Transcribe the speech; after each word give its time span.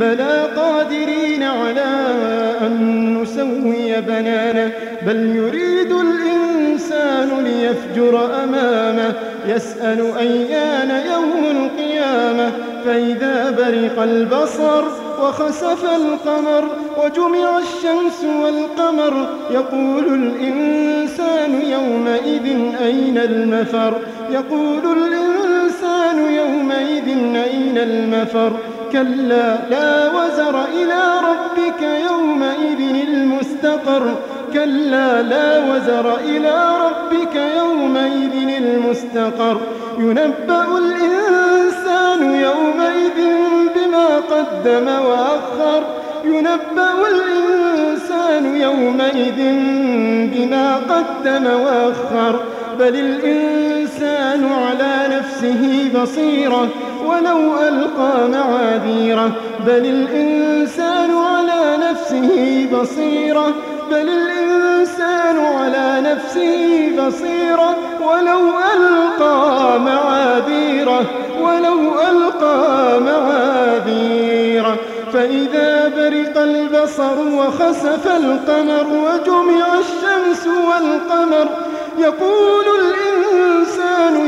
بلى 0.00 0.48
قادرين 0.56 1.42
على 1.42 2.12
أن 2.60 3.22
نسوي 3.22 4.00
بنانه 4.00 4.72
بل 5.06 5.36
يريد 5.36 5.92
الإنسان 5.92 7.44
ليفجر 7.44 8.44
أمامه 8.44 9.14
يسأل 9.46 10.12
أيان 10.18 10.90
يوم 11.12 11.44
القيامة. 11.50 12.52
فإذا 12.84 13.50
برق 13.50 14.02
البصر 14.02 14.84
وخسف 15.22 15.84
القمر 15.84 16.68
وجمع 16.96 17.58
الشمس 17.58 18.24
والقمر 18.42 19.26
يقول 19.50 20.14
الإنسان 20.14 21.62
يومئذ 21.62 22.46
أين 22.82 23.18
المفر؟ 23.18 23.94
يقول 24.30 24.82
الإنسان 24.98 26.34
يومئذ 26.34 27.08
أين 27.36 27.78
المفر؟ 27.78 28.52
كلا 28.92 29.56
لا 29.70 30.08
وزر 30.08 30.64
إلى 30.64 31.02
ربك 31.28 31.82
يومئذ 31.82 33.08
المستقر. 33.08 34.14
كلا 34.52 35.22
لا 35.22 35.58
وزر 35.58 36.18
إلى 36.18 36.64
ربك 36.86 37.36
يومئذ 37.56 38.62
المستقر. 38.62 39.60
ينبأ 39.98 40.66
الإنسان 40.78 42.34
يومئذ 42.34 43.18
بما 43.74 44.06
قدم 44.16 44.88
وأخر. 44.88 45.82
ينبأ 46.24 46.94
الإنسان 47.08 48.56
يومئذ 48.56 49.40
بما 50.34 50.76
قدم 50.76 51.46
وأخر. 51.46 52.40
بل 52.78 52.94
الإنسان 52.94 54.52
على 54.52 55.16
نفسه 55.16 55.90
بصيرة. 55.94 56.68
ولو 57.06 57.58
ألقى 57.68 58.28
معاذيره. 58.28 59.32
بل 59.66 59.86
الإنسان 59.86 61.10
على 61.10 61.76
نفسه 61.90 62.68
بصيرة. 62.72 63.54
بل 63.90 64.08
الإنسان 64.08 65.38
على 65.38 66.00
نفسه 66.00 66.90
بصيرة. 66.98 67.76
ولو 68.00 68.40
ألقى 68.74 69.80
معاذيره. 69.80 71.04
ولو 71.40 72.00
ألقى 72.10 73.00
معاذيره. 73.00 74.76
فإذا 75.12 75.88
برق 75.88 76.42
البصر 76.42 77.18
وخسف 77.18 78.06
القمر 78.06 78.86
وجمع 78.86 79.66
الشمس 79.78 80.46
والقمر 80.46 81.48
يقول 81.98 82.64
الإنسان 82.80 83.11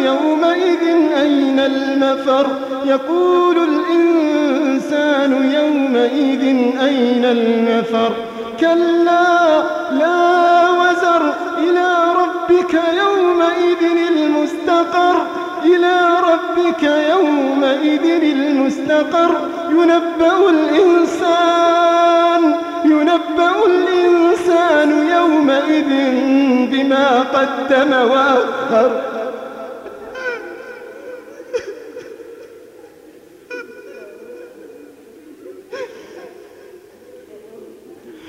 يومئذ 0.05 0.83
أين 1.21 1.61
المفر؟ 1.61 2.47
يقول 2.85 3.57
الإنسان 3.57 5.51
يومئذ 5.55 6.43
أين 6.85 7.25
المفر؟ 7.25 8.13
كلا 8.61 9.63
لا 9.91 10.71
وزر. 10.71 11.35
إلى 11.59 11.89
ربك 12.17 12.75
يومئذ 12.75 14.09
المستقر. 14.09 15.27
إلى 15.65 16.01
ربك 16.33 16.83
يومئذ 16.83 18.23
المستقر. 18.23 19.37
ينبأ 19.71 20.51
الإنسان 20.51 22.55
ينبأ 22.85 23.67
الإنسان 23.67 24.04
يومئذ 25.55 26.67
بما 26.73 27.21
قدم 27.21 27.93
وأخر. 27.93 29.03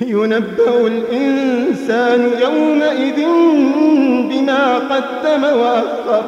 ينبأ 0.01 0.87
الإنسان 0.87 2.31
يومئذ 2.41 3.25
بما 4.29 4.75
قدم 4.75 5.43
وأخر. 5.43 6.23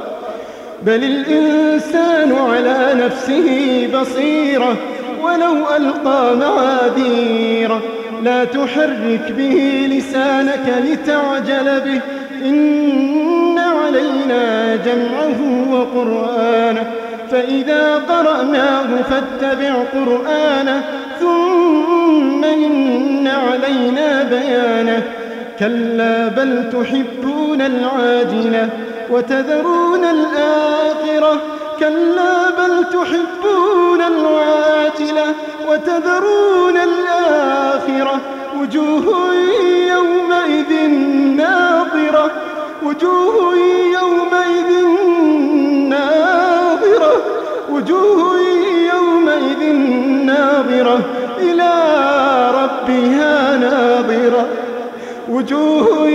بل 0.81 1.03
الإنسان 1.03 2.36
على 2.36 2.94
نفسه 3.06 3.90
بصيرة 3.94 4.75
ولو 5.22 5.75
ألقى 5.75 6.36
معاذيره. 6.36 7.81
لا 8.27 8.43
تحرك 8.43 9.33
به 9.38 9.88
لسانك 9.91 10.83
لتعجل 10.85 11.79
به. 11.79 12.01
إن 12.45 13.57
علينا 13.57 14.75
جمعه 14.75 15.71
وقرآنه. 15.71 16.91
فإذا 17.31 17.95
قرأناه 17.95 18.88
فاتبع 19.01 19.73
قرآنه. 19.93 20.83
ثم 21.19 22.43
إن 22.43 23.27
علينا 23.27 24.23
بيانه. 24.23 25.03
كلا 25.59 26.27
بل 26.27 26.69
تحبون 26.69 27.61
العاجلة 27.61 28.69
وتذرون 29.09 30.05
الآخرة. 30.05 31.41
كلا 31.79 32.49
بل 32.49 32.83
تحبون 32.83 34.01
العاجلة 34.01 35.35
وتذرون 35.69 36.77
الآخرة 36.77 38.19
وجوه 38.59 39.33
يومئذ 39.88 40.89
ناظرة 41.38 42.31
وجوه 42.83 43.55
يومئذ 44.01 44.88
ناظرة 45.89 47.13
وجوه 47.71 48.39
يومئذ 48.94 49.73
ناظرة 50.25 50.99
إلى 51.39 51.71
ربها 52.53 53.57
ناظرة 53.57 54.47
وجوه 55.29 56.07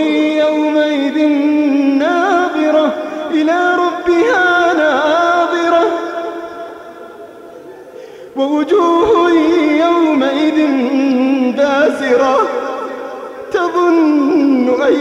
ووجوه 8.43 9.31
يومئذ 9.87 10.67
باسرة 11.57 12.37
تظن 13.53 14.83
أن 14.83 14.95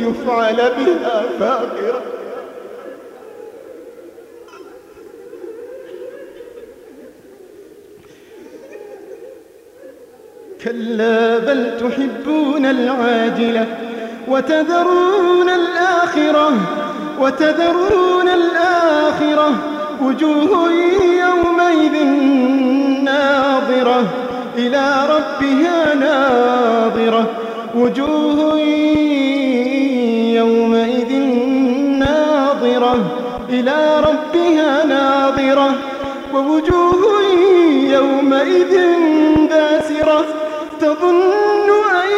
يفعل 0.00 0.56
بها 0.56 1.22
فاقرة. 1.40 2.02
كلا 10.64 11.38
بل 11.38 11.78
تحبون 11.80 12.66
العاجلة 12.66 13.66
وتذرون 14.28 15.50
الآخرة 15.50 16.52
وتذرون 17.20 18.28
الآخرة 18.28 19.73
وجوه 20.04 20.72
يومئذ 21.26 22.04
ناظرة 23.04 24.04
إلى 24.58 24.86
ربها 25.14 25.94
ناظرة. 25.94 27.26
وجوه 27.74 28.58
يومئذ 30.40 31.12
ناظرة 31.98 32.96
إلى 33.48 34.00
ربها 34.00 34.84
ناظرة. 34.84 35.74
ووجوه 36.34 37.22
يومئذ 37.90 38.74
باسرة 39.50 40.24
تظن 40.80 41.68
أن 42.02 42.10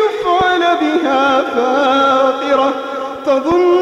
يفعل 0.00 0.60
بها 0.60 1.42
فاقرة. 1.42 2.72
تظن 3.26 3.81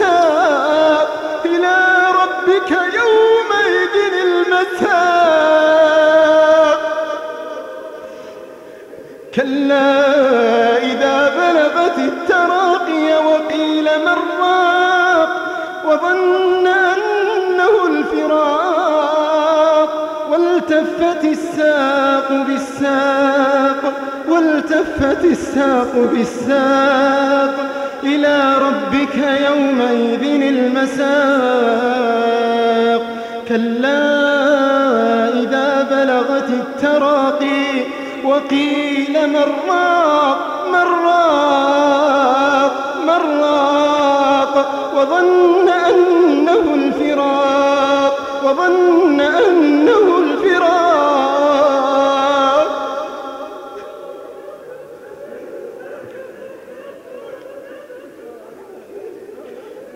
كلا 9.35 10.77
إذا 10.77 11.31
بلغت 11.37 11.97
التراقي 11.97 13.25
وقيل 13.25 13.83
من 13.83 14.17
راق 14.41 15.29
وظن 15.85 16.67
أنه 16.67 17.87
الفراق 17.87 19.11
والتفت 20.31 21.23
الساق 21.23 22.31
بالساق 22.47 23.93
والتفت 24.29 25.25
الساق 25.25 25.93
بالساق 26.13 27.55
إلى 28.03 28.55
ربك 28.57 29.15
يومئذ 29.47 30.23
المساق 30.41 31.11
كلا 33.47 34.21
إذا 35.29 35.87
بلغت 35.91 36.49
التراقي 36.49 37.10
وقيل 38.31 39.27
من 39.27 39.47
راق 39.69 40.39
من 40.67 40.87
راق 41.05 42.73
من 43.07 43.21
راق 43.41 44.55
وظن 44.95 45.69
أنه 45.69 46.65
الفراق 46.75 48.15
وظن 48.45 49.19
أنه 49.21 50.05
الفراق. 50.17 50.61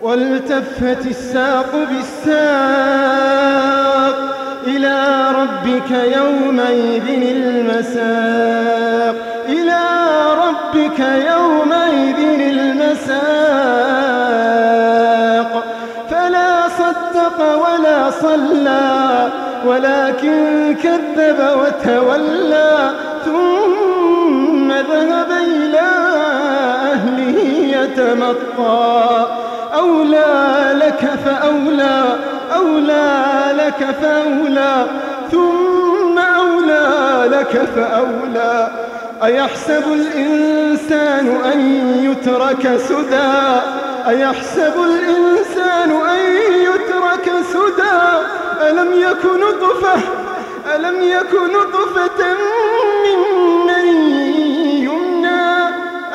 والتفت 0.02 1.06
الساق 1.06 1.70
بالساق. 1.90 3.16
إلى 4.66 5.26
ربك 5.40 5.90
يومئذ 5.90 7.08
المساق. 7.36 9.16
إلى 9.48 9.82
ربك 10.44 11.00
يومئذ 11.00 12.18
المساق. 12.50 13.16
فلا 16.10 16.68
صدق 16.68 17.38
ولا 17.64 18.10
صلى 18.10 19.28
ولكن 19.66 20.76
كذب 20.82 21.38
وتولى 21.60 22.90
ثم 23.24 24.72
ذهب 24.72 25.30
إلى 25.30 25.88
أهله 26.92 27.38
يتمطى. 27.78 29.26
أولى 29.74 30.34
لك 30.74 31.02
فأولى 31.24 31.46
أولى 31.46 32.05
لك 33.80 33.96
فأولى 34.02 34.86
ثم 35.30 36.18
أولى 36.18 37.28
لك 37.30 37.68
فأولى. 37.76 38.70
أيحسب 39.24 39.84
الإنسان 39.92 41.26
أن 41.52 41.60
يترك 42.04 42.76
سدى؟ 42.76 43.60
أيحسب 44.08 44.74
الإنسان 44.84 45.90
أن 45.90 46.18
يترك 46.62 47.32
سدى؟ 47.52 47.98
ألم 48.70 48.92
يك 48.92 49.24
نطفة؟ 49.24 50.00
ألم 50.74 51.02
يك 51.02 51.34
نطفة 51.34 52.26
من 53.04 53.20
مني 53.66 54.84
يمنى؟ 54.84 55.68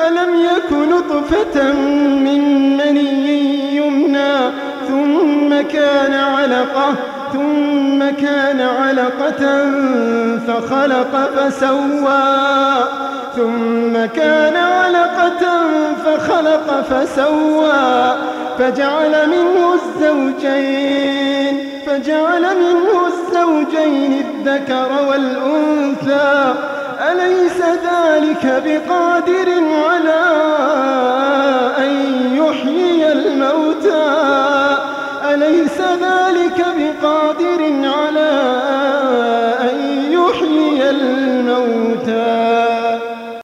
ألم 0.06 0.34
يك 0.34 0.72
نطفة 0.72 1.72
من 1.72 2.76
مني 2.76 3.76
يمنى؟ 3.76 4.50
ثم 4.88 5.68
كان 5.68 6.14
علقة 6.14 7.21
ثم 7.32 7.98
كان 8.26 8.60
علقة 8.60 9.42
فخلق 10.46 11.30
فسوى. 11.36 12.28
ثم 13.36 13.94
كان 14.20 14.56
علقة 14.56 15.42
فخلق 16.04 16.66
فسوى. 16.90 18.16
فجعل 18.58 19.14
منه 19.28 19.74
الزوجين 19.74 21.54
فجعل 21.86 22.42
منه 22.42 23.06
الزوجين 23.06 24.12
الذكر 24.24 24.90
والأنثى. 25.08 26.54
أليس 27.10 27.58
ذلك 27.60 28.44
بقادر 28.66 29.48
على 29.88 29.91